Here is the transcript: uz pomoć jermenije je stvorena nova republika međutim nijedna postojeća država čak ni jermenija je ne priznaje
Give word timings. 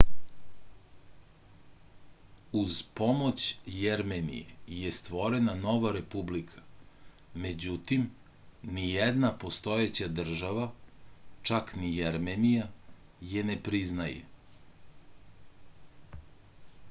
uz 2.59 2.75
pomoć 2.99 3.43
jermenije 3.73 4.77
je 4.77 4.93
stvorena 4.97 5.53
nova 5.65 5.91
republika 5.97 6.63
međutim 7.43 8.07
nijedna 8.79 9.31
postojeća 9.45 10.09
država 10.21 10.65
čak 11.51 11.75
ni 11.83 11.91
jermenija 11.97 12.65
je 13.35 13.45
ne 13.51 13.59
priznaje 13.69 16.17